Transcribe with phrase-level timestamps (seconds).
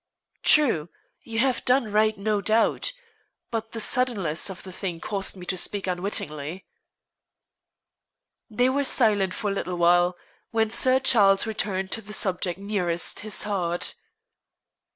[0.41, 0.89] "True.
[1.21, 2.91] You have done right, no doubt.
[3.51, 6.65] But the suddenness of the thing caused me to speak unwittingly."
[8.49, 10.17] They were silent for a little while,
[10.49, 13.93] when Sir Charles returned to the subject nearest his heart.